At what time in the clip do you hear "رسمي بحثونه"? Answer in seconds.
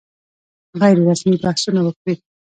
1.09-1.81